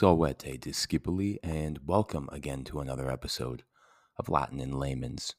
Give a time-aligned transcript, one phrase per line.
[0.00, 3.64] Salvete discipuli, and welcome again to another episode
[4.16, 5.34] of Latin in Layman's.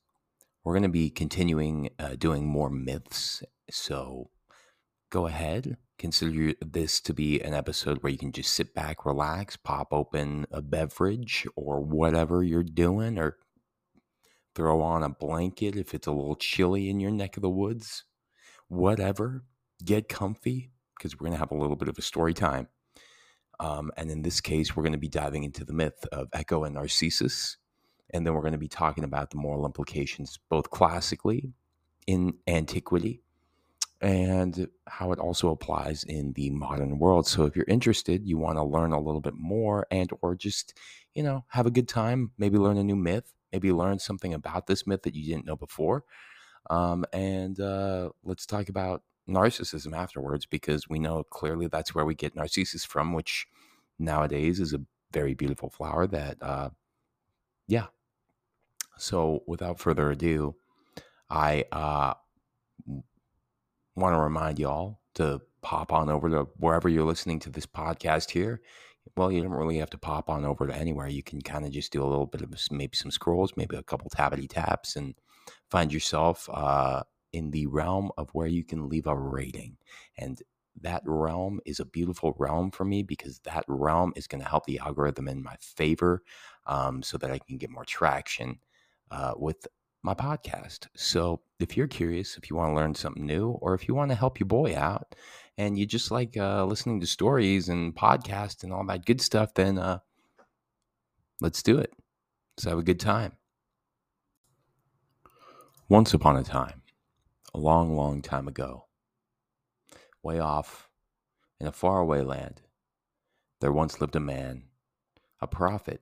[0.63, 4.29] We're going to be continuing uh, doing more myths, so
[5.09, 9.57] go ahead, consider this to be an episode where you can just sit back, relax,
[9.57, 13.37] pop open a beverage or whatever you're doing, or
[14.53, 18.03] throw on a blanket if it's a little chilly in your neck of the woods.
[18.67, 19.43] Whatever,
[19.83, 22.67] get comfy because we're going to have a little bit of a story time.
[23.61, 26.63] Um, and in this case, we're going to be diving into the myth of Echo
[26.63, 27.57] and Narcissus.
[28.09, 31.53] And then we're going to be talking about the moral implications, both classically
[32.07, 33.21] in antiquity
[34.01, 37.27] and how it also applies in the modern world.
[37.27, 40.73] So if you're interested, you want to learn a little bit more and or just,
[41.13, 44.65] you know, have a good time, maybe learn a new myth, maybe learn something about
[44.65, 46.03] this myth that you didn't know before.
[46.71, 52.15] Um, and uh, let's talk about narcissism afterwards because we know clearly that's where we
[52.15, 53.47] get narcissus from, which
[54.01, 54.81] nowadays is a
[55.13, 56.69] very beautiful flower that, uh,
[57.67, 57.87] yeah.
[58.97, 60.55] So without further ado,
[61.29, 62.13] I uh,
[63.95, 68.31] want to remind y'all to pop on over to wherever you're listening to this podcast
[68.31, 68.61] here.
[69.15, 71.07] Well, you don't really have to pop on over to anywhere.
[71.07, 73.83] You can kind of just do a little bit of maybe some scrolls, maybe a
[73.83, 75.15] couple tappity taps, and
[75.69, 79.77] find yourself uh, in the realm of where you can leave a rating.
[80.17, 80.41] And
[80.79, 84.65] that realm is a beautiful realm for me because that realm is going to help
[84.65, 86.23] the algorithm in my favor
[86.65, 88.59] um, so that I can get more traction
[89.11, 89.67] uh, with
[90.03, 90.87] my podcast.
[90.95, 94.09] So if you're curious, if you want to learn something new, or if you want
[94.09, 95.15] to help your boy out
[95.57, 99.53] and you just like uh, listening to stories and podcasts and all that good stuff,
[99.53, 99.99] then uh,
[101.39, 101.91] let's do it.
[102.57, 103.33] Let's have a good time.
[105.89, 106.81] Once upon a time,
[107.53, 108.85] a long, long time ago,
[110.23, 110.89] way off
[111.59, 112.61] in a faraway land,
[113.59, 114.63] there once lived a man,
[115.39, 116.01] a prophet,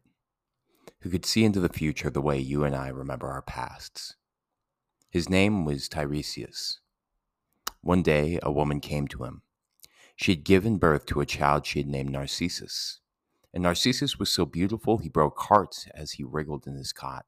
[1.02, 4.16] who could see into the future the way you and I remember our pasts.
[5.10, 6.80] His name was Tiresias.
[7.82, 9.42] One day, a woman came to him.
[10.16, 12.99] She had given birth to a child she had named Narcissus,
[13.54, 17.26] and Narcissus was so beautiful he broke hearts as he wriggled in his cot.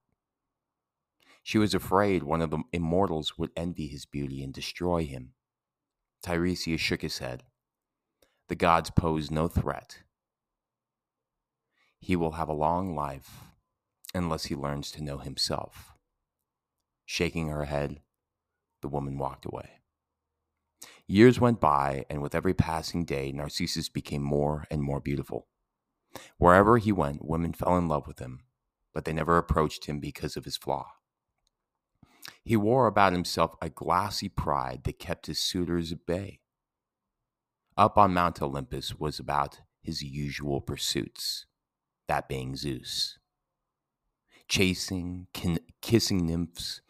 [1.42, 5.34] She was afraid one of the immortals would envy his beauty and destroy him.
[6.24, 7.44] Tiresias shook his head.
[8.48, 10.00] The gods pose no threat.
[12.00, 13.46] He will have a long life
[14.14, 15.94] unless he learns to know himself.
[17.06, 18.02] Shaking her head,
[18.82, 19.82] the woman walked away.
[21.08, 25.48] Years went by, and with every passing day, Narcissus became more and more beautiful.
[26.38, 28.42] Wherever he went, women fell in love with him,
[28.94, 30.88] but they never approached him because of his flaw.
[32.44, 36.40] He wore about himself a glassy pride that kept his suitors at bay.
[37.78, 41.46] Up on Mount Olympus was about his usual pursuits,
[42.08, 43.18] that being Zeus.
[44.48, 46.82] Chasing, kin- kissing nymphs,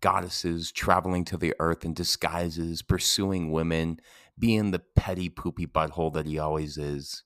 [0.00, 3.98] goddesses, traveling to the earth in disguises, pursuing women,
[4.38, 7.24] being the petty, poopy butthole that he always is.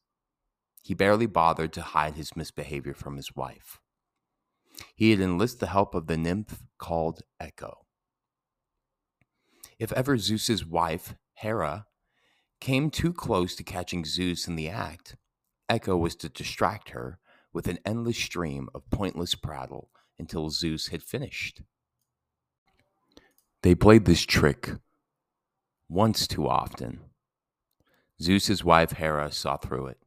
[0.83, 3.82] He barely bothered to hide his misbehavior from his wife
[4.95, 7.87] he had enlisted the help of the nymph called Echo.
[9.79, 11.87] If ever Zeus's wife, Hera,
[12.61, 15.17] came too close to catching Zeus in the act,
[15.69, 17.19] Echo was to distract her
[17.53, 21.63] with an endless stream of pointless prattle until Zeus had finished.
[23.63, 24.71] They played this trick
[25.89, 27.01] once too often.
[28.21, 29.99] Zeus's wife Hera saw through it.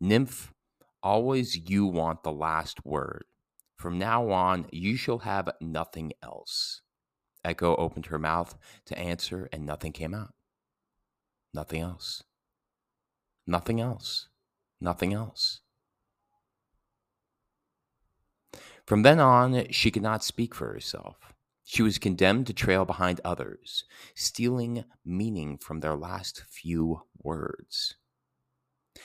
[0.00, 0.52] Nymph,
[1.02, 3.24] always you want the last word.
[3.80, 6.82] From now on, you shall have nothing else.
[7.42, 10.34] Echo opened her mouth to answer, and nothing came out.
[11.54, 12.22] Nothing else.
[13.46, 14.28] Nothing else.
[14.82, 15.60] Nothing else.
[18.86, 21.16] From then on, she could not speak for herself.
[21.64, 27.96] She was condemned to trail behind others, stealing meaning from their last few words.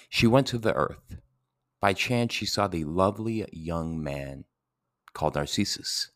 [0.09, 1.15] She went to the earth.
[1.79, 4.43] By chance, she saw the lovely young man
[5.15, 6.11] called Narcissus.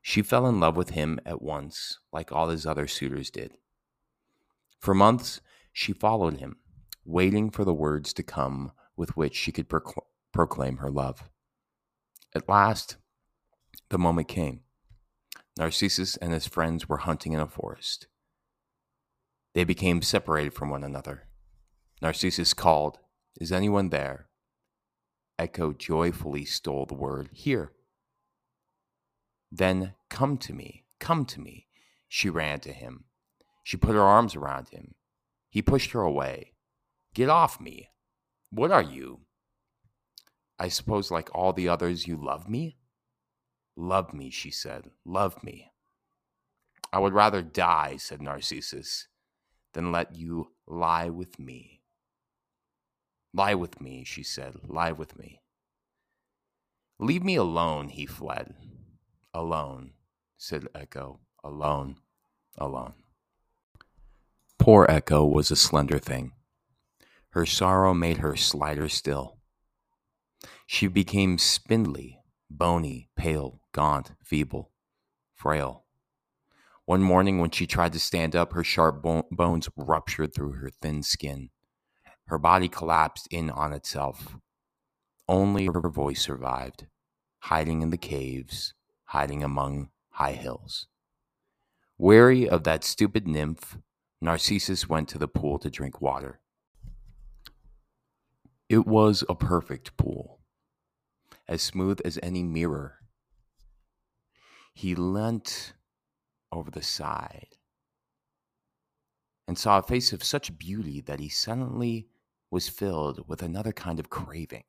[0.00, 3.52] She fell in love with him at once, like all his other suitors did.
[4.78, 5.40] For months,
[5.72, 6.56] she followed him,
[7.04, 11.28] waiting for the words to come with which she could procl- proclaim her love.
[12.34, 12.96] At last,
[13.90, 14.60] the moment came.
[15.56, 18.06] Narcissus and his friends were hunting in a forest.
[19.54, 21.28] They became separated from one another.
[22.02, 22.98] Narcissus called,
[23.40, 24.28] Is anyone there?
[25.38, 27.72] Echo joyfully stole the word, Here.
[29.50, 31.68] Then come to me, come to me.
[32.08, 33.04] She ran to him.
[33.62, 34.94] She put her arms around him.
[35.50, 36.52] He pushed her away.
[37.14, 37.88] Get off me.
[38.50, 39.20] What are you?
[40.58, 42.76] I suppose, like all the others, you love me?
[43.76, 44.90] Love me, she said.
[45.04, 45.72] Love me.
[46.92, 49.08] I would rather die, said Narcissus,
[49.72, 51.80] than let you lie with me.
[53.32, 54.54] Lie with me, she said.
[54.68, 55.40] Lie with me.
[57.00, 58.54] Leave me alone, he fled.
[59.34, 59.94] Alone,
[60.38, 61.18] said Echo.
[61.42, 61.96] Alone,
[62.56, 62.94] alone.
[64.58, 66.32] Poor Echo was a slender thing.
[67.30, 69.38] Her sorrow made her slighter still.
[70.66, 74.70] She became spindly, bony, pale, gaunt, feeble,
[75.34, 75.84] frail.
[76.86, 81.02] One morning, when she tried to stand up, her sharp bones ruptured through her thin
[81.02, 81.50] skin.
[82.26, 84.36] Her body collapsed in on itself.
[85.28, 86.86] Only her voice survived,
[87.40, 88.74] hiding in the caves,
[89.14, 90.88] hiding among high hills.
[91.96, 93.78] Weary of that stupid nymph,
[94.20, 96.40] Narcissus went to the pool to drink water.
[98.68, 100.40] It was a perfect pool,
[101.46, 102.98] as smooth as any mirror.
[104.72, 105.74] He leant
[106.50, 107.54] over the side
[109.46, 112.08] and saw a face of such beauty that he suddenly
[112.50, 114.64] was filled with another kind of craving.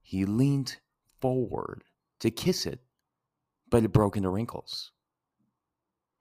[0.00, 0.78] He leaned
[1.20, 1.84] forward
[2.20, 2.80] to kiss it,
[3.76, 4.90] but it broke into wrinkles.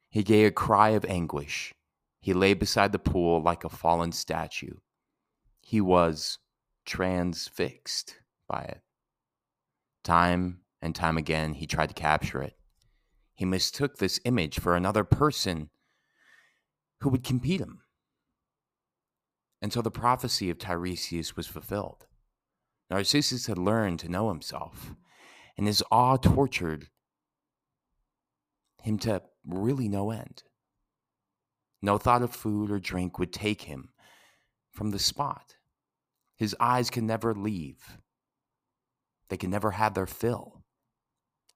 [0.10, 1.74] He gave a cry of anguish.
[2.19, 4.75] He lay beside the pool like a fallen statue.
[5.62, 6.38] He was
[6.86, 8.81] transfixed by it.
[10.04, 12.57] Time and time again, he tried to capture it.
[13.36, 15.69] He mistook this image for another person
[17.00, 17.84] who would compete him.
[19.62, 22.06] And so the prophecy of Tiresias was fulfilled.
[22.90, 24.92] Narcissus had learned to know himself,
[25.57, 26.90] and his awe tortured
[28.85, 30.43] him to really no end.
[31.81, 33.89] No thought of food or drink would take him
[34.71, 35.55] from the spot.
[36.35, 37.97] His eyes can never leave,
[39.29, 40.63] they can never have their fill.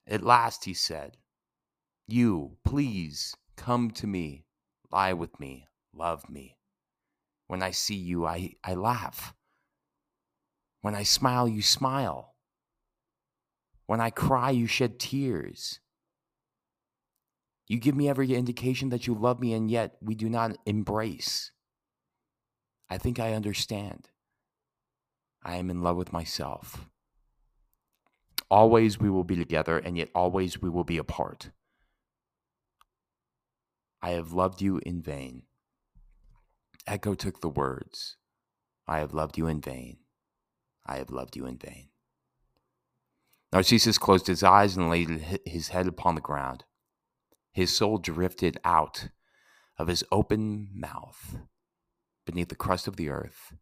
[0.08, 1.18] At last, he said,
[2.08, 4.46] You, please, come to me,
[4.92, 6.58] lie with me, love me.
[7.46, 9.36] When I see you, I, I laugh.
[10.82, 12.34] When I smile, you smile.
[13.86, 15.80] When I cry, you shed tears.
[17.70, 21.52] You give me every indication that you love me, and yet we do not embrace.
[22.90, 24.10] I think I understand.
[25.44, 26.90] I am in love with myself.
[28.50, 31.52] Always we will be together, and yet always we will be apart.
[34.02, 35.44] I have loved you in vain.
[36.88, 38.18] Echo took the words
[38.88, 39.98] I have loved you in vain.
[40.88, 41.90] I have loved you in vain.
[43.54, 46.64] Narcissus closed his eyes and laid his head upon the ground.
[47.52, 49.10] His soul drifted out
[49.78, 51.38] of his open mouth
[52.26, 53.54] beneath the crust of the earth,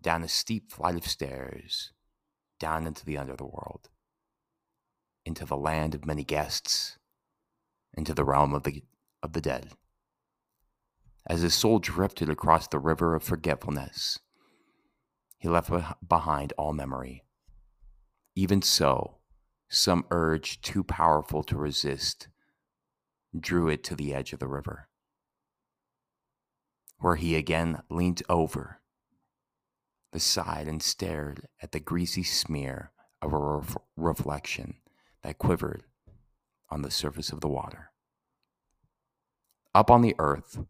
[0.00, 1.92] down a steep flight of stairs,
[2.58, 3.88] down into the underworld,
[5.24, 6.98] into the land of many guests,
[7.96, 8.84] into the realm of the,
[9.22, 9.70] of the dead.
[11.26, 14.18] As his soul drifted across the river of forgetfulness,
[15.38, 15.70] he left
[16.06, 17.24] behind all memory.
[18.34, 19.16] Even so,
[19.68, 22.28] some urge too powerful to resist
[23.38, 24.88] drew it to the edge of the river,
[26.98, 28.80] where he again leaned over
[30.12, 34.76] the side and stared at the greasy smear of a ref- reflection
[35.22, 35.82] that quivered
[36.70, 37.90] on the surface of the water.
[39.74, 40.60] Up on the earth,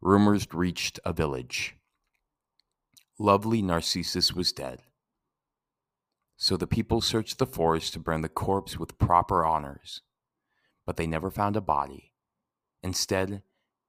[0.00, 1.76] rumors reached a village.
[3.18, 4.82] Lovely Narcissus was dead.
[6.36, 10.02] So the people searched the forest to burn the corpse with proper honors,
[10.90, 12.10] but they never found a body
[12.82, 13.42] Instead,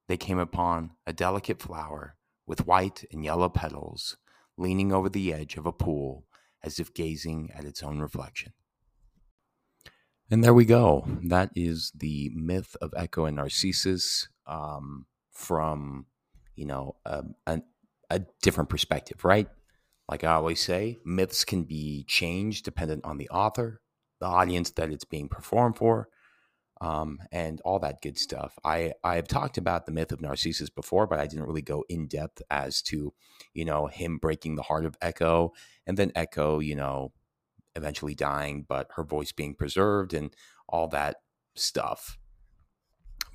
[0.08, 2.16] they came upon a delicate flower
[2.46, 4.18] with white and yellow petals
[4.58, 6.26] leaning over the edge of a pool
[6.64, 8.54] as if gazing at its own reflection.
[10.30, 11.06] And there we go.
[11.24, 16.06] That is the myth of Echo and Narcissus um, from,
[16.56, 17.62] you know, a, a,
[18.10, 19.48] a different perspective, right?
[20.08, 23.82] Like I always say, myths can be changed dependent on the author,
[24.20, 26.10] the audience that it's being performed for,
[26.82, 28.58] um, and all that good stuff.
[28.66, 31.86] I I have talked about the myth of Narcissus before, but I didn't really go
[31.88, 33.14] in depth as to
[33.54, 35.54] you know him breaking the heart of Echo,
[35.86, 37.14] and then Echo, you know,
[37.76, 40.36] eventually dying, but her voice being preserved and
[40.68, 41.18] all that
[41.56, 42.18] stuff.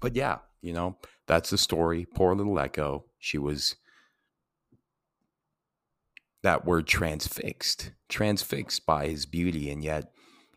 [0.01, 2.05] But yeah, you know, that's the story.
[2.05, 3.05] Poor little Echo.
[3.19, 3.77] She was
[6.43, 10.11] that word transfixed, transfixed by his beauty, and yet,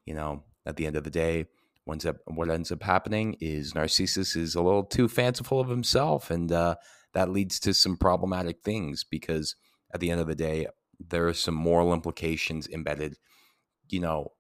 [0.05, 1.45] you know, at the end of the day
[2.05, 6.51] up, what ends up happening is Narcissus is a little too fanciful of himself, and
[6.51, 6.75] uh,
[7.13, 9.55] that leads to some problematic things because
[9.93, 10.67] at the end of the day,
[10.99, 13.17] there are some moral implications embedded.
[13.89, 14.33] You know,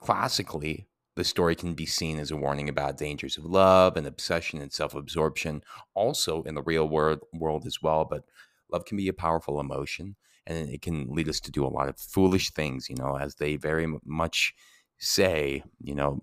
[0.00, 4.60] classically, the story can be seen as a warning about dangers of love and obsession
[4.60, 5.62] and self-absorption,
[5.94, 8.04] also in the real world world as well.
[8.04, 8.24] But
[8.70, 10.16] love can be a powerful emotion,
[10.46, 12.88] and it can lead us to do a lot of foolish things.
[12.88, 14.54] You know, as they very much
[14.98, 16.20] say, you know,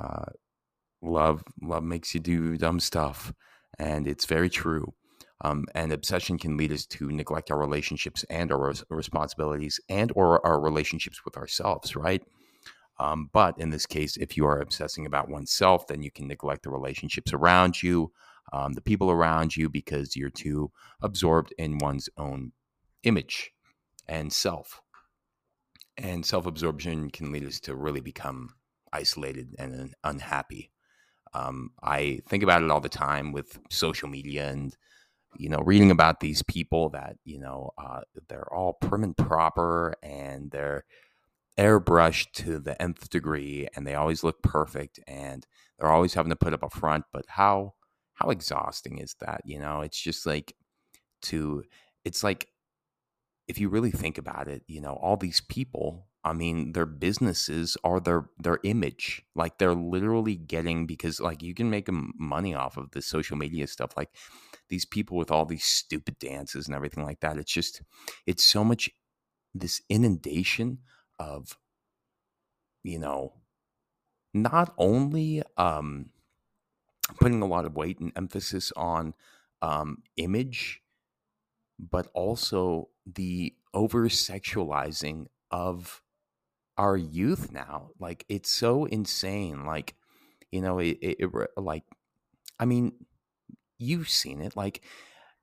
[0.00, 0.26] uh,
[1.02, 3.32] love love makes you do dumb stuff,
[3.78, 4.94] and it's very true.
[5.42, 10.10] Um, and obsession can lead us to neglect our relationships and our res- responsibilities and
[10.16, 12.22] or our relationships with ourselves right
[12.98, 16.62] um, but in this case if you are obsessing about oneself then you can neglect
[16.62, 18.10] the relationships around you
[18.54, 20.70] um, the people around you because you're too
[21.02, 22.52] absorbed in one's own
[23.02, 23.52] image
[24.08, 24.80] and self
[25.98, 28.54] and self-absorption can lead us to really become
[28.96, 30.70] isolated and unhappy
[31.34, 34.76] um, i think about it all the time with social media and
[35.38, 39.94] you know, reading about these people that, you know, uh, they're all prim and proper
[40.02, 40.84] and they're
[41.58, 45.46] airbrushed to the nth degree and they always look perfect and
[45.78, 47.04] they're always having to put up a front.
[47.12, 47.74] But how,
[48.14, 49.42] how exhausting is that?
[49.44, 50.54] You know, it's just like
[51.22, 51.64] to,
[52.04, 52.48] it's like,
[53.48, 57.78] if you really think about it, you know, all these people I mean, their businesses
[57.84, 59.24] are their their image.
[59.36, 63.68] Like they're literally getting because like you can make money off of the social media
[63.68, 63.96] stuff.
[63.96, 64.10] Like
[64.68, 67.38] these people with all these stupid dances and everything like that.
[67.38, 67.82] It's just
[68.26, 68.90] it's so much
[69.54, 70.80] this inundation
[71.18, 71.58] of
[72.82, 73.34] you know
[74.34, 76.10] not only um
[77.18, 79.14] putting a lot of weight and emphasis on
[79.62, 80.82] um image
[81.78, 86.02] but also the over sexualizing of
[86.78, 87.90] our youth now.
[87.98, 89.64] Like it's so insane.
[89.64, 89.94] Like,
[90.50, 91.84] you know, it, it, it like,
[92.58, 92.92] I mean,
[93.78, 94.56] you've seen it.
[94.56, 94.82] Like,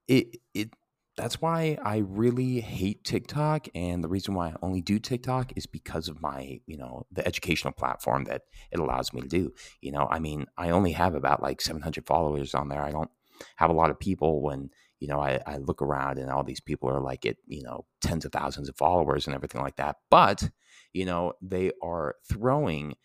[0.08, 0.72] it, it,
[1.16, 3.68] that's why I really hate TikTok.
[3.76, 7.26] And the reason why I only do TikTok is because of my, you know, the
[7.28, 9.54] educational platform that it allows me to do.
[9.82, 12.82] You know, I mean, I only have about like 700 followers on there.
[12.82, 13.12] I don't
[13.58, 16.62] have a lot of people when, you know, I, I look around and all these
[16.62, 19.98] people are like it, you know, tens of thousands of followers and everything like that.
[20.10, 20.50] But
[20.94, 22.96] you know, they are throwing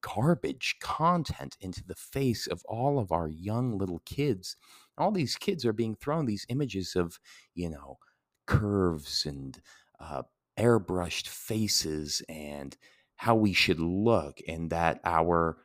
[0.00, 4.56] garbage content into the face of all of our young little kids.
[4.96, 7.18] All these kids are being thrown these images of,
[7.54, 7.98] you know,
[8.46, 9.60] curves and
[9.98, 10.22] uh,
[10.58, 12.76] airbrushed faces and
[13.16, 15.58] how we should look, and that our,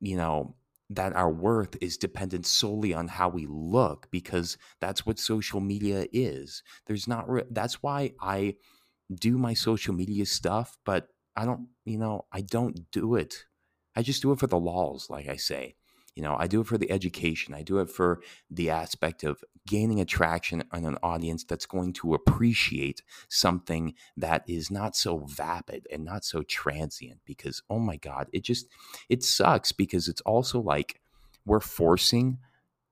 [0.00, 0.56] you know,
[0.90, 6.06] that our worth is dependent solely on how we look because that's what social media
[6.12, 6.62] is.
[6.86, 8.56] There's not, re- that's why I
[9.16, 13.46] do my social media stuff, but I don't, you know, I don't do it.
[13.96, 15.76] I just do it for the laws, like I say.
[16.14, 17.54] You know, I do it for the education.
[17.54, 22.12] I do it for the aspect of gaining attraction on an audience that's going to
[22.12, 28.28] appreciate something that is not so vapid and not so transient because oh my god,
[28.32, 28.66] it just
[29.08, 31.00] it sucks because it's also like
[31.46, 32.38] we're forcing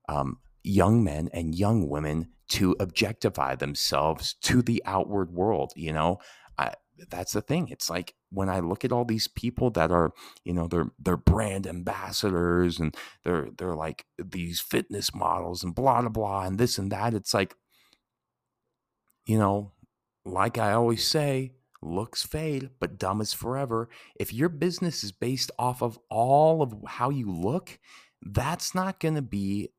[0.09, 5.71] um, young men and young women to objectify themselves to the outward world.
[5.75, 6.19] You know,
[6.57, 6.73] I,
[7.09, 7.69] that's the thing.
[7.69, 10.11] It's like when I look at all these people that are,
[10.43, 16.01] you know, they're they're brand ambassadors and they're they're like these fitness models and blah
[16.01, 17.13] blah blah and this and that.
[17.13, 17.55] It's like,
[19.25, 19.71] you know,
[20.25, 23.89] like I always say, looks fade, but dumb is forever.
[24.19, 27.79] If your business is based off of all of how you look,
[28.21, 29.69] that's not going to be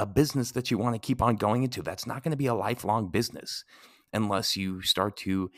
[0.00, 1.82] a business that you want to keep on going into.
[1.82, 3.64] That's not going to be a lifelong business
[4.12, 5.50] unless you start to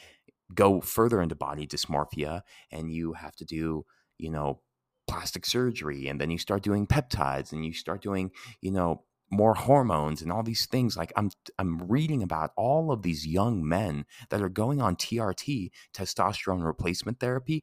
[0.52, 3.86] go further into body dysmorphia and you have to do,
[4.18, 4.60] you know,
[5.08, 8.30] plastic surgery and then you start doing peptides and you start doing,
[8.60, 13.02] you know, more hormones and all these things like I'm I'm reading about all of
[13.02, 17.62] these young men that are going on TRT testosterone replacement therapy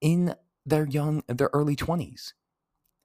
[0.00, 2.32] in their young their early 20s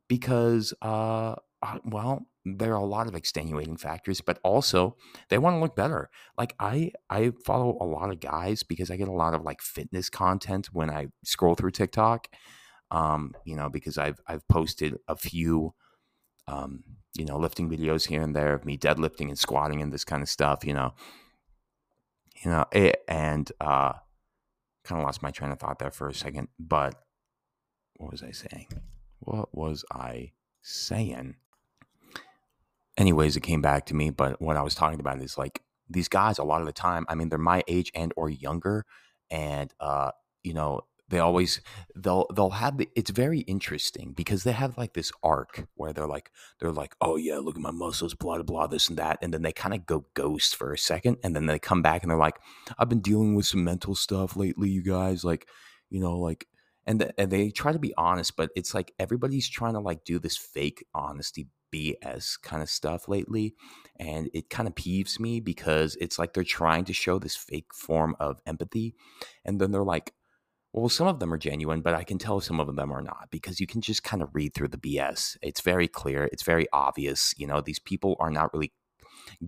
[0.07, 4.97] because uh uh, well, there are a lot of extenuating factors, but also
[5.29, 6.09] they want to look better.
[6.37, 9.61] Like I, I follow a lot of guys because I get a lot of like
[9.61, 12.27] fitness content when I scroll through TikTok.
[12.91, 15.73] Um, you know, because I've I've posted a few,
[16.47, 16.83] um,
[17.15, 20.21] you know, lifting videos here and there of me deadlifting and squatting and this kind
[20.21, 20.63] of stuff.
[20.63, 20.93] You know,
[22.43, 23.93] you know, it, eh, and uh,
[24.83, 26.49] kind of lost my train of thought there for a second.
[26.59, 26.93] But
[27.97, 28.67] what was I saying?
[29.19, 31.37] What was I saying?
[32.97, 34.09] Anyways, it came back to me.
[34.09, 37.05] But what I was talking about is like these guys, a lot of the time,
[37.09, 38.85] I mean, they're my age and or younger,
[39.29, 40.11] and uh,
[40.43, 41.61] you know, they always
[41.95, 46.07] they'll they'll have the, it's very interesting because they have like this arc where they're
[46.07, 49.19] like they're like oh yeah look at my muscles blah blah blah this and that
[49.21, 52.01] and then they kind of go ghost for a second and then they come back
[52.01, 52.37] and they're like
[52.79, 55.47] I've been dealing with some mental stuff lately you guys like
[55.89, 56.47] you know like
[56.87, 60.03] and, the, and they try to be honest but it's like everybody's trying to like
[60.05, 63.55] do this fake honesty BS kind of stuff lately.
[63.99, 67.73] And it kind of peeves me because it's like they're trying to show this fake
[67.73, 68.95] form of empathy.
[69.43, 70.13] And then they're like,
[70.73, 73.27] well, some of them are genuine, but I can tell some of them are not
[73.31, 75.37] because you can just kind of read through the BS.
[75.41, 77.33] It's very clear, it's very obvious.
[77.37, 78.73] You know, these people are not really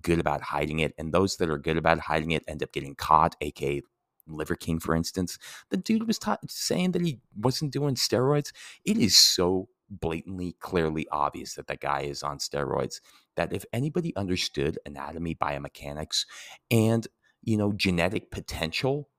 [0.02, 0.94] good about hiding it.
[0.98, 3.82] And those that are good about hiding it end up getting caught, aka
[4.26, 5.38] Liver King, for instance.
[5.70, 8.52] The dude was saying that he wasn't doing steroids.
[8.86, 13.00] It is so blatantly, clearly obvious that that guy is on steroids.
[13.36, 16.26] That if anybody understood anatomy, biomechanics,
[16.72, 17.08] and
[17.44, 19.10] you know genetic potential,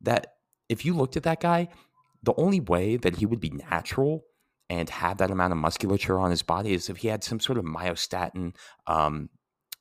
[0.00, 0.34] that
[0.68, 1.68] if you looked at that guy,
[2.22, 4.24] the only way that he would be natural
[4.68, 7.58] and have that amount of musculature on his body is if he had some sort
[7.58, 8.54] of myostatin
[8.86, 9.28] um,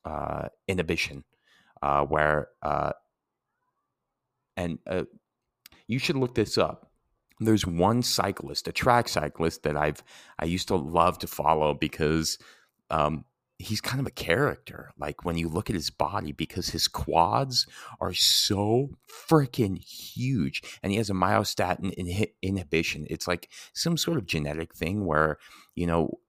[0.03, 1.23] uh, inhibition,
[1.81, 2.91] uh, where uh,
[4.57, 5.03] and uh,
[5.87, 6.84] you should look this up
[7.39, 10.03] there's one cyclist, a track cyclist that I've
[10.39, 12.37] I used to love to follow because
[12.89, 13.25] um,
[13.57, 14.91] he's kind of a character.
[14.97, 17.67] Like when you look at his body, because his quads
[17.99, 21.93] are so freaking huge, and he has a myostatin
[22.41, 23.07] inhibition.
[23.09, 25.37] It's like some sort of genetic thing where
[25.75, 26.19] you know,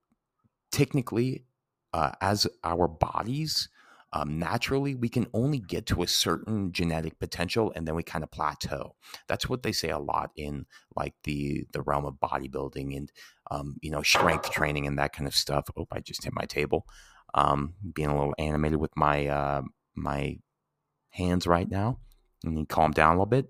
[0.73, 1.45] technically,
[1.93, 3.69] uh, as our bodies
[4.17, 8.25] um, naturally we can only get to a certain genetic potential and then we kind
[8.25, 8.95] of plateau.
[9.29, 13.13] That's what they say a lot in like the the realm of bodybuilding and
[13.51, 15.67] um, you know strength training and that kind of stuff.
[15.77, 16.87] Oh i just hit my table.
[17.35, 19.63] Um, being a little animated with my uh,
[19.95, 20.39] my
[21.11, 21.99] hands right now.
[22.43, 23.49] And you calm down a little bit.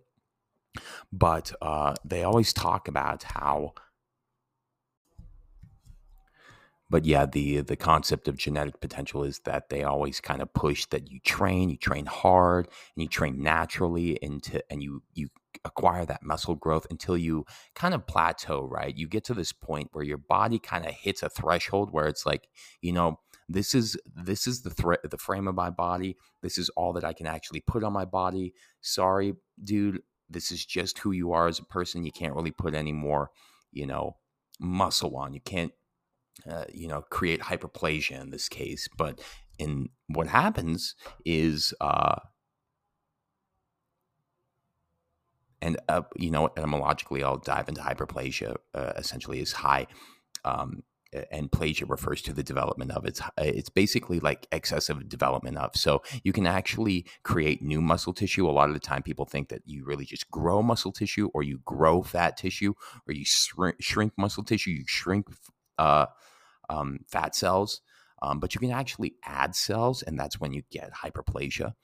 [1.13, 3.75] But uh, they always talk about how
[6.89, 10.87] but yeah, the the concept of genetic potential is that they always kind of push
[10.87, 15.29] that you train, you train hard, and you train naturally into, and you you
[15.65, 17.45] acquire that muscle growth until you
[17.75, 18.97] kind of plateau, right?
[18.97, 22.25] You get to this point where your body kind of hits a threshold where it's
[22.25, 22.49] like,
[22.81, 23.19] you know,
[23.49, 26.17] this is this is the threat the frame of my body.
[26.43, 28.55] This is all that I can actually put on my body.
[28.81, 32.05] Sorry, dude, this is just who you are as a person.
[32.05, 33.31] You can't really put any more,
[33.73, 34.17] you know,
[34.61, 35.33] muscle on.
[35.33, 35.73] You can't
[36.51, 38.89] uh, you know, create hyperplasia in this case.
[38.97, 39.21] But
[39.59, 40.95] in what happens
[41.25, 42.17] is, uh,
[45.63, 48.57] and uh, you know, etymologically, I'll dive into hyperplasia.
[48.75, 49.87] Uh, essentially, is high,
[50.45, 50.83] um,
[51.31, 53.23] and plasia refers to the development of it's.
[53.39, 55.75] It's basically like excessive development of.
[55.75, 58.49] So you can actually create new muscle tissue.
[58.49, 61.43] A lot of the time, people think that you really just grow muscle tissue, or
[61.43, 62.75] you grow fat tissue,
[63.09, 64.71] or you shrink, shrink muscle tissue.
[64.71, 65.27] You shrink
[65.79, 66.07] uh,
[66.69, 67.81] um, fat cells,
[68.23, 71.75] um, but you can actually add cells, and that's when you get hyperplasia.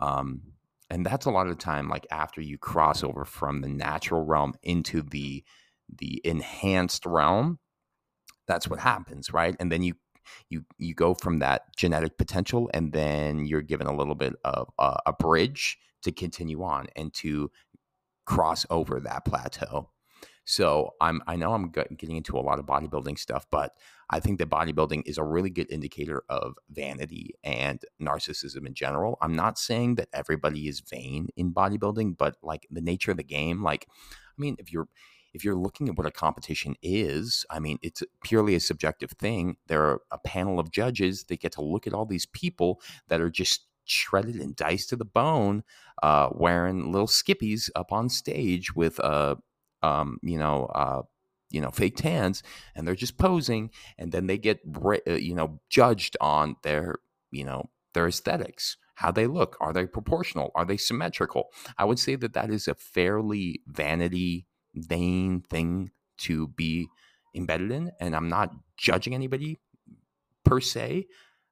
[0.00, 0.42] Um,
[0.90, 4.24] and that's a lot of the time, like after you cross over from the natural
[4.24, 5.44] realm into the
[5.98, 7.58] the enhanced realm,
[8.46, 9.56] that's what happens, right?
[9.58, 9.94] And then you
[10.48, 14.70] you you go from that genetic potential, and then you're given a little bit of
[14.78, 17.50] uh, a bridge to continue on and to
[18.24, 19.90] cross over that plateau.
[20.46, 23.72] So I'm I know I'm getting into a lot of bodybuilding stuff, but
[24.08, 29.18] I think that bodybuilding is a really good indicator of vanity and narcissism in general.
[29.20, 33.24] I'm not saying that everybody is vain in bodybuilding, but like the nature of the
[33.24, 34.88] game, like I mean, if you're
[35.34, 39.56] if you're looking at what a competition is, I mean, it's purely a subjective thing.
[39.66, 43.20] There are a panel of judges that get to look at all these people that
[43.20, 45.62] are just shredded and diced to the bone,
[46.02, 49.36] uh, wearing little skippies up on stage with a
[49.86, 51.02] um, you know, uh,
[51.50, 52.42] you know, fake tans,
[52.74, 56.96] and they're just posing, and then they get, uh, you know, judged on their,
[57.30, 61.50] you know, their aesthetics, how they look, are they proportional, are they symmetrical?
[61.78, 66.88] I would say that that is a fairly vanity, vain thing to be
[67.34, 69.60] embedded in, and I'm not judging anybody
[70.44, 71.06] per se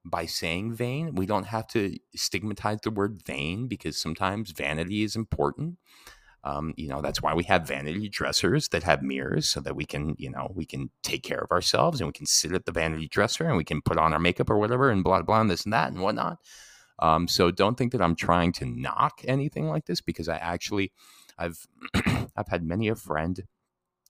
[0.04, 1.14] by saying vain.
[1.14, 5.78] We don't have to stigmatize the word vain because sometimes vanity is important.
[6.44, 9.86] Um, you know, that's why we have vanity dressers that have mirrors so that we
[9.86, 12.72] can, you know, we can take care of ourselves and we can sit at the
[12.72, 15.50] vanity dresser and we can put on our makeup or whatever and blah, blah, and
[15.50, 16.38] this and that and whatnot.
[16.98, 20.92] Um, so don't think that I'm trying to knock anything like this because I actually,
[21.38, 21.66] I've,
[22.36, 23.42] I've had many a friend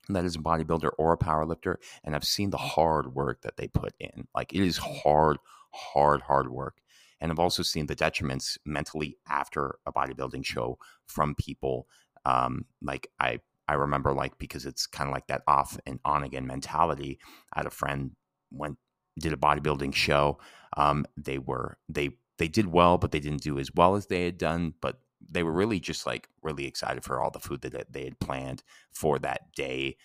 [0.09, 3.68] that is a bodybuilder or a powerlifter, and I've seen the hard work that they
[3.68, 4.27] put in.
[4.35, 5.38] Like it is hard,
[5.70, 6.79] hard, hard work.
[7.20, 11.87] And I've also seen the detriments mentally after a bodybuilding show from people
[12.24, 16.22] um, like I I remember like because it's kind of like that off and on
[16.22, 17.18] again mentality.
[17.52, 18.12] I had a friend
[18.50, 18.78] went
[19.18, 20.38] did a bodybuilding show.
[20.76, 24.24] Um, they were they they did well, but they didn't do as well as they
[24.24, 24.74] had done.
[24.80, 28.18] But they were really just like really excited for all the food that they had
[28.20, 29.96] planned for that day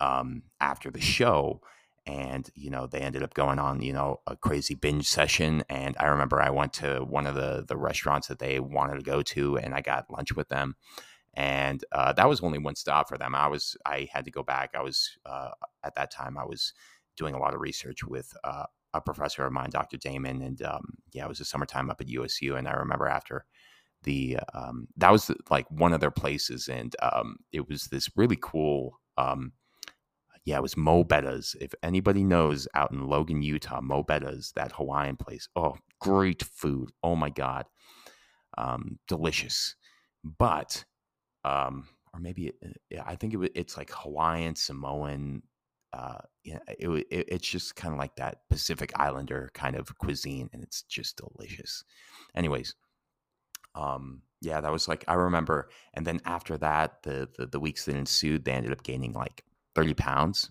[0.00, 1.60] um, after the show.
[2.06, 5.64] And you know they ended up going on you know a crazy binge session.
[5.68, 9.02] And I remember I went to one of the the restaurants that they wanted to
[9.02, 10.76] go to, and I got lunch with them.
[11.34, 13.34] And uh, that was only one stop for them.
[13.34, 14.70] I was I had to go back.
[14.74, 15.50] I was uh,
[15.84, 16.72] at that time I was
[17.16, 18.64] doing a lot of research with uh,
[18.94, 19.98] a professor of mine, Dr.
[19.98, 23.44] Damon, and um, yeah, it was the summertime up at USU, and I remember after
[24.04, 28.38] the um, that was like one of their places, and um, it was this really
[28.40, 28.98] cool.
[29.16, 29.52] Um,
[30.44, 31.54] yeah, it was Mo' Bettahs.
[31.60, 35.46] If anybody knows out in Logan, Utah, Mo' Bettahs, that Hawaiian place.
[35.54, 36.90] Oh, great food.
[37.02, 37.66] Oh my God.
[38.56, 39.74] Um, delicious.
[40.24, 40.86] But,
[41.48, 45.42] um, or maybe it, I think it, it's like Hawaiian, Samoan,
[45.92, 50.50] uh, yeah, it, it, it's just kind of like that Pacific Islander kind of cuisine,
[50.52, 51.84] and it's just delicious.
[52.34, 52.74] Anyways,
[53.74, 57.86] um, yeah, that was like I remember, and then after that, the, the the weeks
[57.86, 60.50] that ensued, they ended up gaining like thirty pounds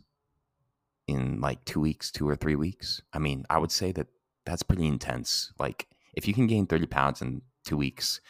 [1.08, 3.02] in like two weeks, two or three weeks.
[3.14, 4.08] I mean, I would say that
[4.46, 5.54] that's pretty intense.
[5.60, 8.22] Like, if you can gain thirty pounds in two weeks,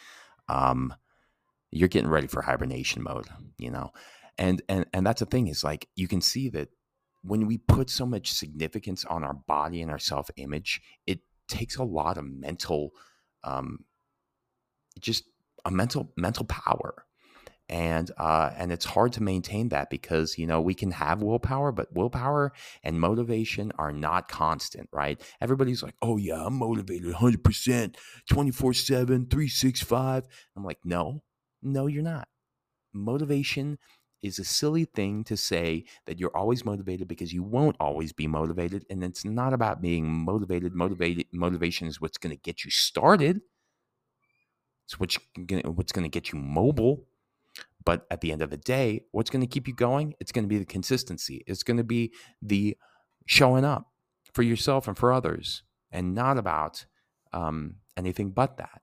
[0.48, 0.94] um,
[1.70, 3.26] you're getting ready for hibernation mode,
[3.58, 3.90] you know.
[4.36, 6.68] And and and that's the thing is like you can see that
[7.22, 11.76] when we put so much significance on our body and our self image, it takes
[11.76, 12.90] a lot of mental,
[13.44, 13.84] um,
[15.00, 15.24] just
[15.64, 17.04] a mental mental power,
[17.68, 21.72] and uh, and it's hard to maintain that because you know we can have willpower,
[21.72, 22.52] but willpower
[22.82, 25.20] and motivation are not constant, right?
[25.40, 27.96] Everybody's like, oh yeah, I'm motivated, hundred percent,
[28.30, 30.26] 24 seven, 365.
[30.56, 31.22] I'm like, no,
[31.62, 32.28] no, you're not.
[32.92, 33.78] Motivation
[34.22, 38.26] is a silly thing to say that you're always motivated because you won't always be
[38.26, 38.84] motivated.
[38.90, 40.74] And it's not about being motivated.
[40.74, 43.40] Motivated motivation is what's going to get you started.
[44.86, 47.04] It's what's going to get you mobile.
[47.84, 50.14] But at the end of the day, what's going to keep you going?
[50.20, 51.44] It's going to be the consistency.
[51.46, 52.76] It's going to be the
[53.26, 53.86] showing up
[54.34, 56.84] for yourself and for others, and not about
[57.32, 58.82] um, anything but that.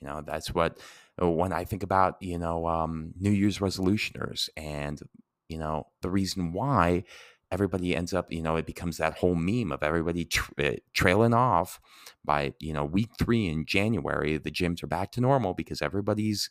[0.00, 0.78] You know, that's what
[1.18, 5.00] when I think about, you know, um, New Year's resolutioners and,
[5.48, 7.04] you know, the reason why
[7.50, 11.32] everybody ends up, you know, it becomes that whole meme of everybody tra- uh, trailing
[11.32, 11.80] off
[12.24, 14.36] by, you know, week three in January.
[14.38, 16.50] The gyms are back to normal because everybody's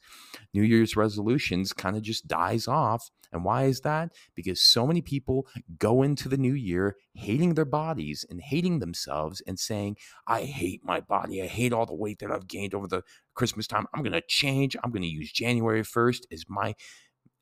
[0.54, 3.12] New Year's resolutions kind of just dies off.
[3.34, 4.14] And why is that?
[4.36, 9.42] Because so many people go into the new year hating their bodies and hating themselves
[9.46, 11.42] and saying, I hate my body.
[11.42, 13.02] I hate all the weight that I've gained over the
[13.34, 13.88] Christmas time.
[13.94, 14.78] I'm going to change.
[14.84, 16.76] I'm going to use January 1st as my,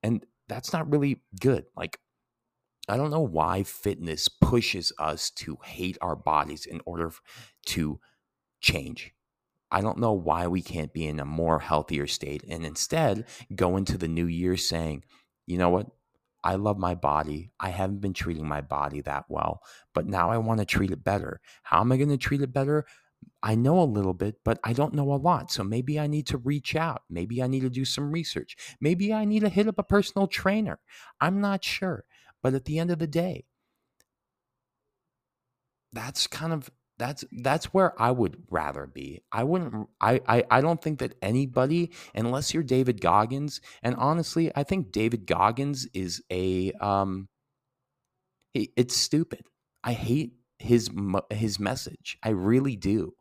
[0.01, 1.65] and that's not really good.
[1.75, 1.99] Like,
[2.89, 7.11] I don't know why fitness pushes us to hate our bodies in order
[7.67, 7.99] to
[8.59, 9.13] change.
[9.71, 13.25] I don't know why we can't be in a more healthier state and instead
[13.55, 15.03] go into the new year saying,
[15.51, 15.87] you know what?
[16.43, 17.51] I love my body.
[17.59, 19.61] I haven't been treating my body that well,
[19.93, 21.39] but now I want to treat it better.
[21.63, 22.85] How am I going to treat it better?
[23.43, 25.51] I know a little bit, but I don't know a lot.
[25.51, 27.03] So maybe I need to reach out.
[27.09, 28.55] Maybe I need to do some research.
[28.79, 30.79] Maybe I need to hit up a personal trainer.
[31.19, 32.05] I'm not sure.
[32.41, 33.45] But at the end of the day,
[35.93, 39.23] that's kind of that's that's where I would rather be.
[39.31, 44.51] I wouldn't I, I I don't think that anybody unless you're David Goggins and honestly
[44.55, 47.27] I think David Goggins is a um
[48.53, 49.47] it's stupid.
[49.83, 50.91] I hate his
[51.31, 52.17] his message.
[52.23, 53.13] I really do.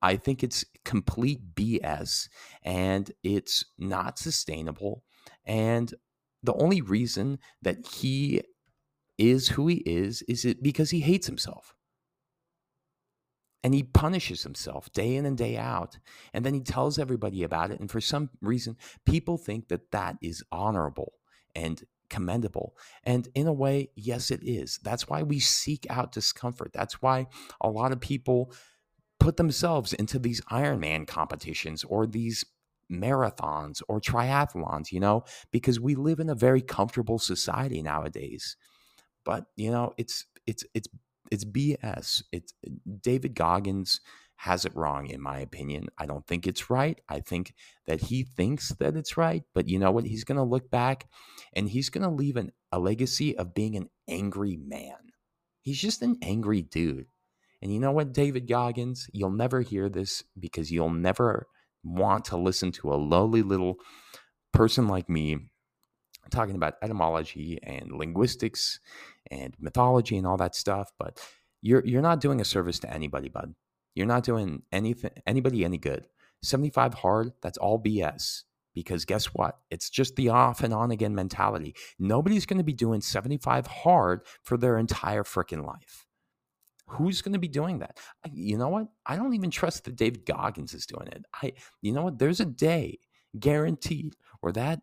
[0.00, 2.28] I think it's complete BS
[2.64, 5.04] and it's not sustainable
[5.44, 5.94] and
[6.42, 8.42] the only reason that he
[9.16, 11.76] is who he is is it because he hates himself
[13.62, 15.98] and he punishes himself day in and day out.
[16.32, 17.80] And then he tells everybody about it.
[17.80, 21.14] And for some reason people think that that is honorable
[21.54, 22.76] and commendable.
[23.04, 24.78] And in a way yes it is.
[24.82, 26.72] That's why we seek out discomfort.
[26.72, 27.26] That's why
[27.60, 28.52] a lot of people
[29.20, 32.44] put themselves into these ironman competitions or these
[32.90, 38.56] marathons or triathlons you know because we live in a very comfortable society nowadays.
[39.24, 40.88] But you know it's it's it's
[41.32, 42.22] it's BS.
[42.30, 42.52] It's
[43.00, 44.00] David Goggins
[44.36, 45.86] has it wrong in my opinion.
[45.96, 47.00] I don't think it's right.
[47.08, 47.54] I think
[47.86, 50.04] that he thinks that it's right, but you know what?
[50.04, 51.06] He's going to look back
[51.54, 54.96] and he's going to leave an, a legacy of being an angry man.
[55.62, 57.06] He's just an angry dude.
[57.62, 59.08] And you know what, David Goggins?
[59.12, 61.46] You'll never hear this because you'll never
[61.82, 63.76] want to listen to a lowly little
[64.52, 65.38] person like me
[66.30, 68.80] talking about etymology and linguistics
[69.32, 71.20] and mythology and all that stuff, but
[71.62, 73.54] you're you're not doing a service to anybody, bud.
[73.94, 76.06] You're not doing anything anybody any good.
[76.42, 78.42] 75 hard, that's all BS.
[78.74, 79.58] Because guess what?
[79.70, 81.74] It's just the off and on again mentality.
[81.98, 86.06] Nobody's going to be doing 75 hard for their entire freaking life.
[86.88, 87.98] Who's going to be doing that?
[88.32, 88.88] You know what?
[89.04, 91.24] I don't even trust that David Goggins is doing it.
[91.42, 92.18] I, you know what?
[92.18, 92.98] There's a day
[93.38, 94.80] guaranteed where that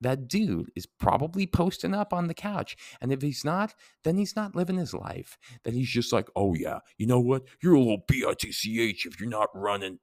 [0.00, 2.76] that dude is probably posting up on the couch.
[3.00, 5.38] And if he's not, then he's not living his life.
[5.64, 7.44] Then he's just like, oh, yeah, you know what?
[7.62, 9.98] You're a little BITCH if you're not running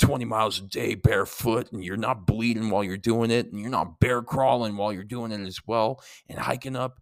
[0.00, 3.70] 20 miles a day barefoot and you're not bleeding while you're doing it and you're
[3.70, 6.98] not bear crawling while you're doing it as well and hiking up,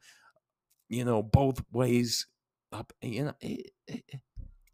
[0.88, 2.26] you know, both ways
[2.72, 2.92] up.
[3.00, 4.04] You know, it, it,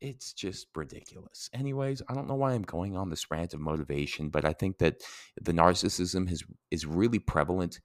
[0.00, 1.50] it's just ridiculous.
[1.52, 4.78] Anyways, I don't know why I'm going on this rant of motivation, but I think
[4.78, 5.02] that
[5.40, 7.80] the narcissism has is really prevalent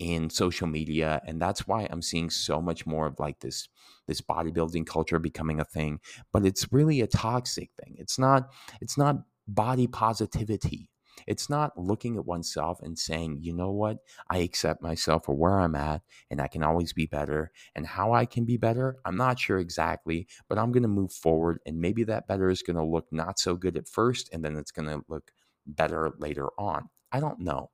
[0.00, 3.68] in social media and that's why I'm seeing so much more of like this
[4.08, 6.00] this bodybuilding culture becoming a thing,
[6.32, 7.94] but it's really a toxic thing.
[7.98, 8.50] It's not
[8.80, 10.90] it's not body positivity.
[11.26, 13.98] It's not looking at oneself and saying, you know what,
[14.30, 17.50] I accept myself for where I'm at and I can always be better.
[17.74, 21.12] And how I can be better, I'm not sure exactly, but I'm going to move
[21.12, 21.58] forward.
[21.66, 24.56] And maybe that better is going to look not so good at first and then
[24.56, 25.32] it's going to look
[25.66, 26.88] better later on.
[27.12, 27.70] I don't know.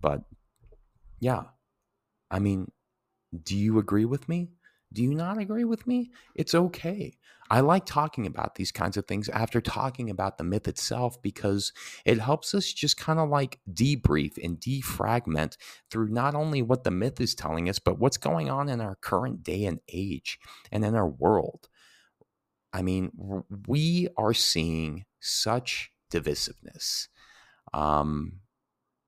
[0.00, 0.22] But
[1.20, 1.44] yeah,
[2.30, 2.70] I mean,
[3.42, 4.50] do you agree with me?
[4.92, 6.10] Do you not agree with me?
[6.34, 7.18] It's okay.
[7.50, 11.72] I like talking about these kinds of things after talking about the myth itself because
[12.04, 15.56] it helps us just kind of like debrief and defragment
[15.90, 18.96] through not only what the myth is telling us, but what's going on in our
[18.96, 20.38] current day and age
[20.70, 21.68] and in our world.
[22.72, 23.12] I mean,
[23.66, 27.08] we are seeing such divisiveness,
[27.72, 28.40] um,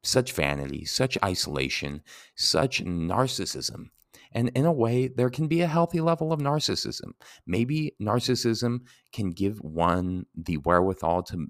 [0.03, 2.03] such vanity, such isolation,
[2.35, 3.91] such narcissism
[4.33, 7.13] and in a way, there can be a healthy level of narcissism.
[7.47, 8.81] Maybe narcissism
[9.13, 11.47] can give one the wherewithal to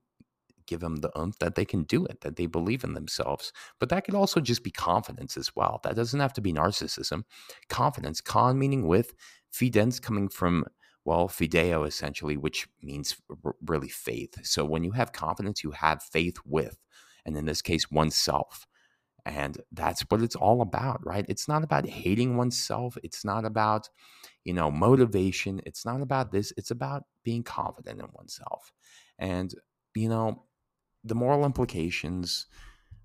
[0.67, 3.53] give them the oomph that they can do it, that they believe in themselves.
[3.81, 5.81] But that could also just be confidence as well.
[5.83, 7.25] That doesn't have to be narcissism.
[7.69, 9.13] Confidence, con meaning with,
[9.51, 10.65] fidens coming from,
[11.05, 14.35] well, fideo essentially, which means r- really faith.
[14.47, 16.79] So when you have confidence, you have faith with,
[17.27, 18.67] and in this case, oneself.
[19.27, 21.25] And that's what it's all about, right?
[21.29, 22.97] It's not about hating oneself.
[23.03, 23.89] It's not about,
[24.45, 25.61] you know, motivation.
[25.67, 26.53] It's not about this.
[26.57, 28.73] It's about being confident in oneself.
[29.19, 29.55] And,
[29.95, 30.45] you know,
[31.05, 32.47] the moral implications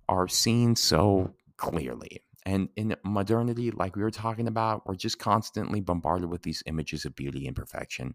[0.08, 2.22] are seen so clearly.
[2.48, 7.04] And in modernity, like we were talking about, we're just constantly bombarded with these images
[7.04, 8.14] of beauty and perfection.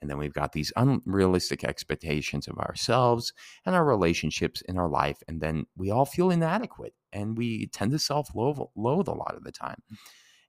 [0.00, 3.32] And then we've got these unrealistic expectations of ourselves
[3.66, 5.18] and our relationships in our life.
[5.26, 9.44] And then we all feel inadequate and we tend to self loathe a lot of
[9.44, 9.82] the time.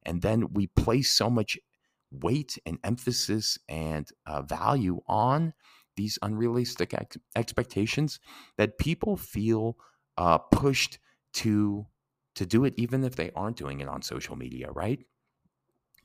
[0.04, 1.58] And then we place so much
[2.12, 5.54] weight and emphasis and uh, value on
[5.96, 8.20] these unrealistic ex- expectations
[8.58, 9.78] that people feel
[10.18, 11.00] uh, pushed
[11.34, 11.88] to
[12.36, 15.06] to do it even if they aren't doing it on social media, right?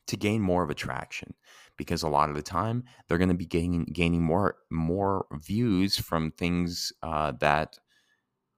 [0.06, 1.34] To gain more of attraction,
[1.76, 5.98] because a lot of the time they're going to be gaining gaining more more views
[5.98, 7.78] from things uh, that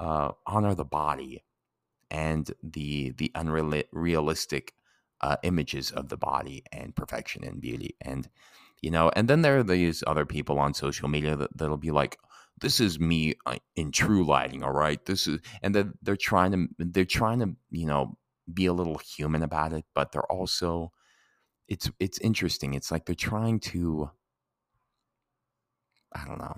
[0.01, 1.45] uh, honor the body
[2.13, 4.75] and the the unrealistic
[5.23, 7.97] uh, images of the body and perfection and beauty.
[8.03, 8.29] And
[8.83, 11.91] you know and then there are these other people on social media that, that'll be
[11.91, 12.19] like
[12.61, 15.05] this is me uh, in true lighting all right?
[15.07, 18.17] This is and then they're trying to they're trying to you know
[18.53, 20.93] be a little human about it but they're also
[21.69, 22.75] it's it's interesting.
[22.75, 24.11] It's like they're trying to
[26.15, 26.57] i don't know.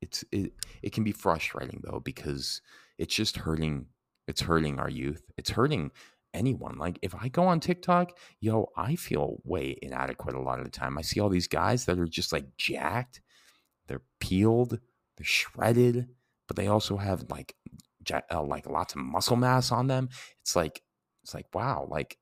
[0.00, 2.62] It's it, it can be frustrating though because
[2.96, 3.86] it's just hurting
[4.30, 5.90] it's hurting our youth it's hurting
[6.32, 10.64] anyone like if i go on tiktok yo i feel way inadequate a lot of
[10.64, 13.20] the time i see all these guys that are just like jacked
[13.88, 14.78] they're peeled
[15.20, 16.08] they're shredded,
[16.48, 17.54] but they also have like
[18.10, 20.08] uh, like lots of muscle mass on them.
[20.40, 20.80] It's like
[21.22, 22.16] it's like wow, like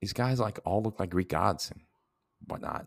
[0.00, 1.82] these guys like all look like Greek gods and
[2.46, 2.86] whatnot.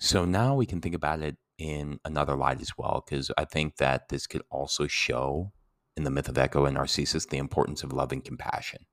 [0.00, 3.76] So now we can think about it in another light as well, because I think
[3.76, 5.52] that this could also show
[5.96, 8.86] in the myth of Echo and Narcissus the importance of love and compassion.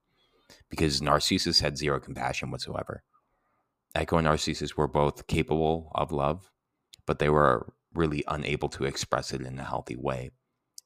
[0.69, 3.03] Because Narcissus had zero compassion whatsoever.
[3.95, 6.51] Echo and Narcissus were both capable of love,
[7.05, 10.31] but they were really unable to express it in a healthy way.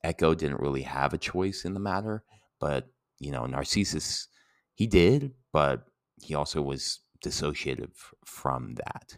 [0.03, 2.23] Echo didn't really have a choice in the matter,
[2.59, 2.87] but
[3.19, 4.27] you know, Narcissus,
[4.73, 5.85] he did, but
[6.21, 7.93] he also was dissociative
[8.25, 9.17] from that.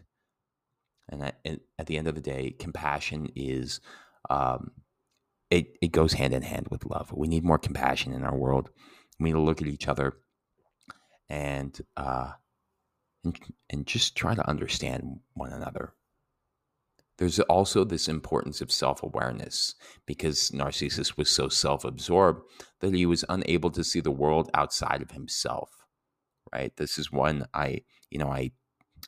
[1.08, 1.22] And
[1.78, 3.80] at, the end of the day, compassion is
[4.28, 4.72] um,
[5.50, 7.12] it, it goes hand in hand with love.
[7.12, 8.70] We need more compassion in our world.
[9.20, 10.14] We need to look at each other
[11.28, 12.32] and uh,
[13.24, 13.38] and,
[13.70, 15.94] and just try to understand one another.
[17.18, 19.74] There's also this importance of self awareness
[20.06, 22.42] because Narcissus was so self absorbed
[22.80, 25.70] that he was unable to see the world outside of himself.
[26.52, 26.76] Right?
[26.76, 28.52] This is one I, you know, I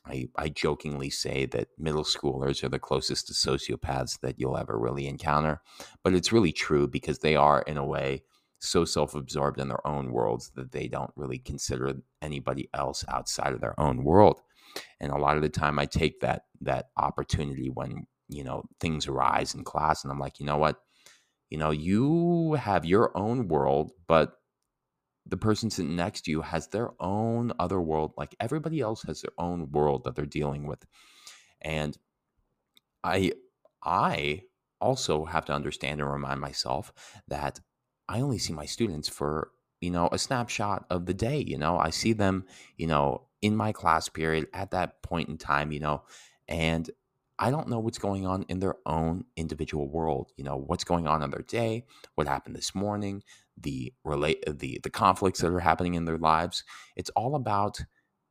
[0.09, 4.77] I, I jokingly say that middle schoolers are the closest to sociopaths that you'll ever
[4.77, 5.61] really encounter.
[6.03, 8.23] But it's really true because they are, in a way,
[8.59, 13.53] so self absorbed in their own worlds that they don't really consider anybody else outside
[13.53, 14.41] of their own world.
[14.99, 19.07] And a lot of the time I take that that opportunity when, you know, things
[19.07, 20.77] arise in class and I'm like, you know what?
[21.49, 24.33] You know, you have your own world, but
[25.29, 28.13] the person sitting next to you has their own other world.
[28.17, 30.85] Like everybody else has their own world that they're dealing with.
[31.61, 31.97] And
[33.03, 33.33] I
[33.83, 34.43] I
[34.81, 36.91] also have to understand and remind myself
[37.27, 37.59] that
[38.07, 41.43] I only see my students for, you know, a snapshot of the day.
[41.45, 42.45] You know, I see them,
[42.77, 46.03] you know, in my class period at that point in time, you know,
[46.47, 46.89] and
[47.39, 50.33] I don't know what's going on in their own individual world.
[50.37, 53.23] You know, what's going on in their day, what happened this morning,
[53.57, 56.63] the relate the the conflicts that are happening in their lives.
[56.97, 57.79] It's all about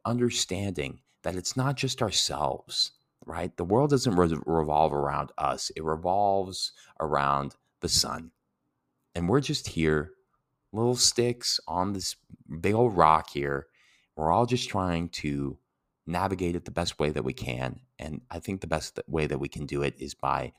[0.04, 2.92] understanding that it's not just ourselves,
[3.26, 3.56] right?
[3.56, 5.72] The world doesn't re- revolve around us.
[5.76, 8.32] It revolves around the sun.
[9.14, 10.12] And we're just here,
[10.72, 12.16] little sticks on this
[12.60, 13.66] big old rock here.
[14.16, 15.58] We're all just trying to
[16.06, 17.80] navigate it the best way that we can.
[17.98, 20.52] And I think the best way that we can do it is by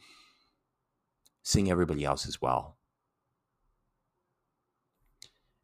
[1.43, 2.79] seeing everybody else as well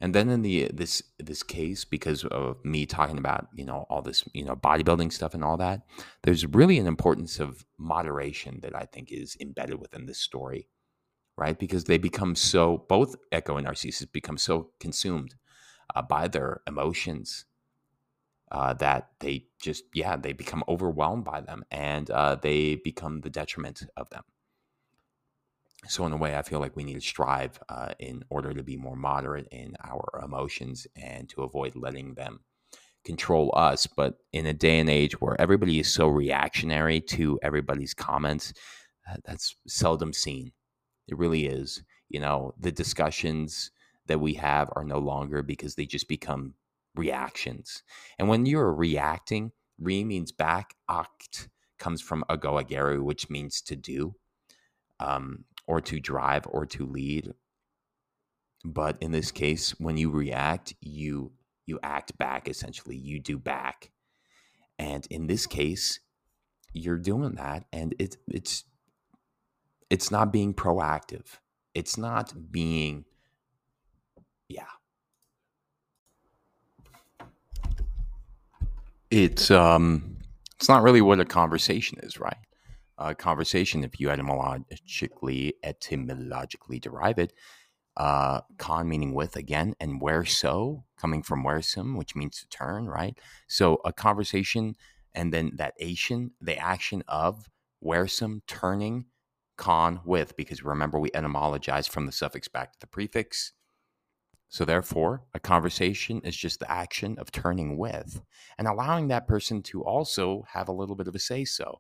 [0.01, 4.01] and then in the this this case, because of me talking about you know all
[4.01, 5.81] this you know bodybuilding stuff and all that,
[6.23, 10.67] there's really an importance of moderation that I think is embedded within this story,
[11.37, 11.57] right?
[11.57, 15.35] Because they become so both Echo and Narcissus become so consumed
[15.95, 17.45] uh, by their emotions
[18.51, 23.29] uh, that they just yeah they become overwhelmed by them and uh, they become the
[23.29, 24.23] detriment of them.
[25.87, 28.63] So in a way i feel like we need to strive uh, in order to
[28.63, 32.39] be more moderate in our emotions and to avoid letting them
[33.03, 33.87] control us.
[33.87, 38.53] But in a day and age where everybody is so reactionary to everybody's comments
[39.25, 40.51] that's seldom seen.
[41.07, 43.71] It really is you know the discussions
[44.07, 46.53] that we have are no longer because they just become
[46.95, 47.83] reactions
[48.19, 53.75] and when you're reacting re means back act comes from ago agere which means to
[53.75, 54.15] do
[54.99, 57.33] um, or to drive or to lead.
[58.63, 61.33] But in this case, when you react, you
[61.65, 62.95] you act back essentially.
[62.95, 63.91] You do back.
[64.77, 65.99] And in this case,
[66.73, 68.65] you're doing that and it's it's
[69.89, 71.39] it's not being proactive.
[71.73, 73.05] It's not being
[74.47, 74.74] yeah.
[79.11, 80.17] It's um
[80.57, 82.37] it's not really what a conversation is, right?
[82.97, 87.33] A conversation, if you etymologically etymologically derive it,
[87.97, 92.87] uh, con meaning with again, and where so coming from versum, which means to turn,
[92.87, 93.19] right?
[93.47, 94.75] So a conversation,
[95.13, 97.49] and then that action, the action of
[97.83, 99.05] versum turning
[99.57, 103.53] con with, because remember we etymologize from the suffix back to the prefix.
[104.47, 108.21] So, therefore, a conversation is just the action of turning with
[108.57, 111.79] and allowing that person to also have a little bit of a say so.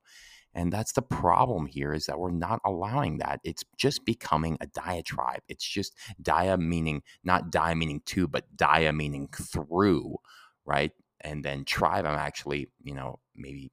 [0.55, 3.41] And that's the problem here is that we're not allowing that.
[3.43, 5.41] It's just becoming a diatribe.
[5.49, 10.15] It's just dia meaning not dia meaning two, but dia meaning through,
[10.65, 10.91] right?
[11.21, 13.71] And then tribe, I'm actually, you know, maybe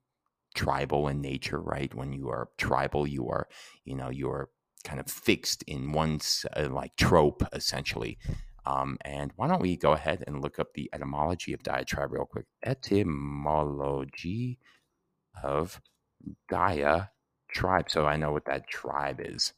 [0.57, 1.94] tribal in nature, right?
[1.94, 3.46] When you are tribal, you are,
[3.85, 4.50] you know, you are
[4.85, 6.20] kind of fixed in one
[6.57, 8.18] uh, like trope essentially.
[8.64, 12.27] Um, and why don't we go ahead and look up the etymology of diatribe real
[12.27, 12.46] quick?
[12.64, 14.59] Etymology
[15.42, 15.81] of
[16.48, 17.07] Gaia
[17.51, 17.90] tribe.
[17.90, 19.53] So I know what that tribe is.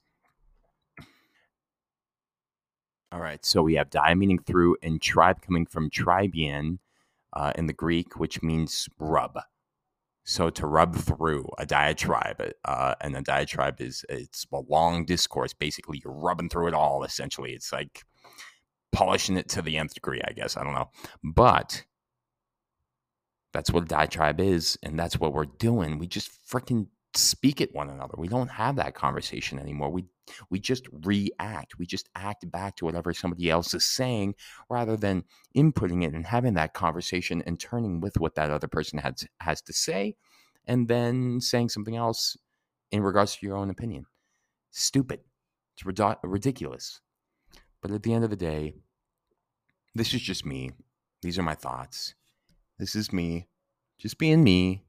[3.13, 3.45] All right.
[3.45, 6.79] So we have dia meaning through and tribe coming from tribein
[7.33, 9.39] uh, in the Greek, which means rub.
[10.25, 15.53] So to rub through a diatribe, uh, and a diatribe is it's a long discourse.
[15.53, 17.05] Basically, you're rubbing through it all.
[17.05, 18.05] Essentially, it's like
[18.95, 20.21] polishing it to the nth degree.
[20.27, 20.91] I guess I don't know,
[21.23, 21.85] but
[23.53, 25.99] that's what diatribe is, and that's what we're doing.
[25.99, 28.15] We just freaking speak at one another.
[28.19, 29.91] We don't have that conversation anymore.
[29.91, 30.07] We
[30.51, 31.79] we just react.
[31.79, 34.35] We just act back to whatever somebody else is saying
[34.71, 35.25] rather than
[35.57, 39.61] inputting it and having that conversation and turning with what that other person has has
[39.63, 40.17] to say
[40.67, 42.37] and then saying something else
[42.91, 44.07] in regards to your own opinion.
[44.71, 45.21] Stupid.
[45.77, 47.01] It's ridiculous.
[47.83, 48.75] But at the end of the day,
[49.95, 50.73] this is just me.
[51.23, 52.15] These are my thoughts.
[52.79, 53.49] This is me,
[53.99, 54.85] just being me,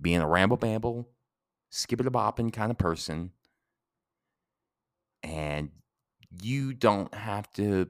[0.00, 1.08] being a ramble bamble,
[1.70, 3.32] skip it a bopping kind of person.
[5.22, 5.70] And
[6.42, 7.88] you don't have to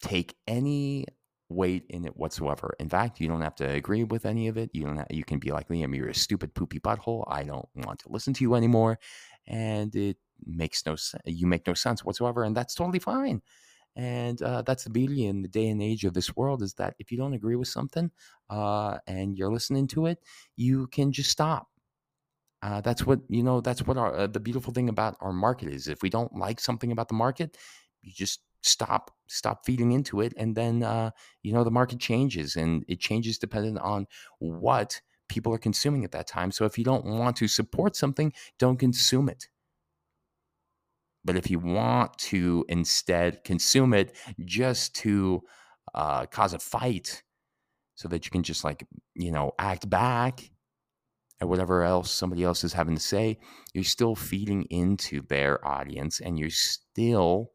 [0.00, 1.06] take any
[1.48, 2.74] weight in it whatsoever.
[2.78, 4.70] In fact, you don't have to agree with any of it.
[4.72, 4.96] You don't.
[4.96, 5.96] Have, you can be like Liam.
[5.96, 7.24] You're a stupid poopy butthole.
[7.28, 8.98] I don't want to listen to you anymore,
[9.46, 11.22] and it makes no sense.
[11.26, 13.42] You make no sense whatsoever, and that's totally fine.
[13.96, 16.94] And uh, that's the beauty in the day and age of this world is that
[16.98, 18.10] if you don't agree with something
[18.50, 20.18] uh, and you're listening to it,
[20.56, 21.68] you can just stop.
[22.62, 23.60] Uh, that's what you know.
[23.60, 25.86] That's what our uh, the beautiful thing about our market is.
[25.86, 27.58] If we don't like something about the market,
[28.02, 31.10] you just stop stop feeding into it and then uh,
[31.42, 34.06] you know the market changes and it changes depending on
[34.38, 38.32] what people are consuming at that time so if you don't want to support something
[38.58, 39.48] don't consume it
[41.24, 45.42] but if you want to instead consume it just to
[45.94, 47.22] uh, cause a fight
[47.94, 50.50] so that you can just like you know act back
[51.40, 53.38] at whatever else somebody else is having to say
[53.72, 57.50] you're still feeding into their audience and you're still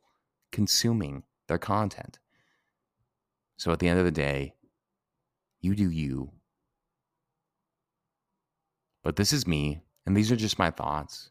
[0.51, 2.19] consuming their content.
[3.57, 4.53] So at the end of the day,
[5.61, 6.31] you do you.
[9.03, 11.29] But this is me, and these are just my thoughts.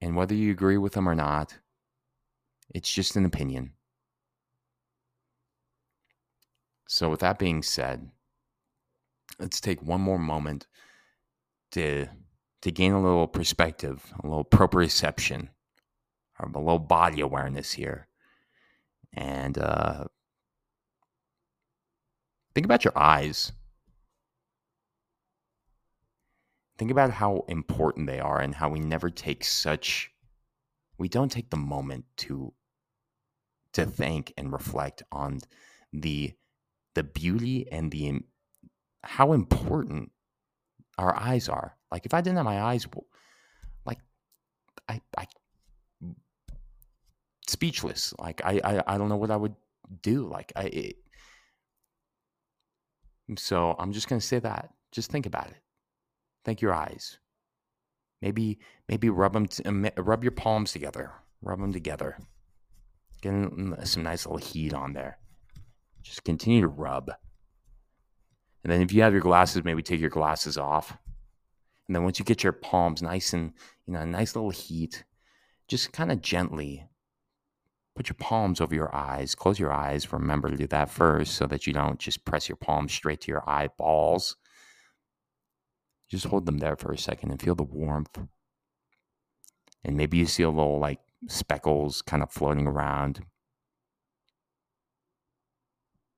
[0.00, 1.56] And whether you agree with them or not,
[2.74, 3.72] it's just an opinion.
[6.88, 8.10] So, with that being said,
[9.38, 10.66] let's take one more moment
[11.72, 12.06] to,
[12.62, 15.48] to gain a little perspective, a little proprioception
[16.38, 18.06] or a little body awareness here.
[19.12, 20.04] And uh,
[22.54, 23.52] think about your eyes.
[26.78, 30.12] Think about how important they are and how we never take such
[30.98, 32.52] we don't take the moment to
[33.72, 35.40] to think and reflect on
[35.92, 36.32] the
[36.94, 38.20] the beauty and the
[39.04, 40.10] how important
[40.98, 41.76] our eyes are.
[41.92, 42.86] Like if I didn't have my eyes,
[43.84, 43.98] like
[44.88, 45.26] I I
[47.46, 48.14] speechless.
[48.18, 49.54] Like I, I, I don't know what I would
[50.02, 50.26] do.
[50.26, 50.96] Like I, it,
[53.36, 54.70] so I'm just gonna say that.
[54.92, 55.65] Just think about it.
[56.46, 57.18] Think your eyes.
[58.22, 61.10] Maybe, maybe rub them, t- um, rub your palms together.
[61.42, 62.18] Rub them together.
[63.20, 63.32] Get
[63.82, 65.18] some nice little heat on there.
[66.04, 67.10] Just continue to rub.
[68.62, 70.96] And then if you have your glasses, maybe take your glasses off.
[71.88, 73.52] And then once you get your palms nice and,
[73.84, 75.02] you know, a nice little heat,
[75.66, 76.86] just kind of gently
[77.96, 79.34] put your palms over your eyes.
[79.34, 80.12] Close your eyes.
[80.12, 83.32] Remember to do that first so that you don't just press your palms straight to
[83.32, 84.36] your eyeballs.
[86.08, 88.18] Just hold them there for a second and feel the warmth.
[89.84, 93.24] And maybe you see a little like speckles kind of floating around.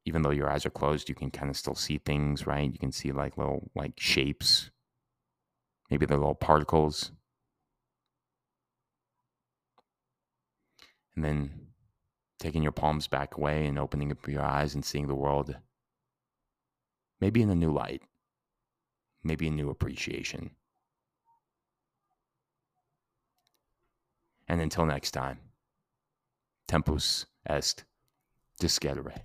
[0.04, 2.72] Even though your eyes are closed, you can kind of still see things, right?
[2.72, 4.70] You can see like little like shapes.
[5.90, 7.12] Maybe they're little particles.
[11.14, 11.50] And then
[12.38, 15.56] taking your palms back away and opening up your eyes and seeing the world
[17.20, 18.02] maybe in a new light,
[19.28, 20.50] maybe a new appreciation.
[24.48, 25.38] And until next time,
[26.66, 27.84] tempus est
[28.58, 29.22] discedere.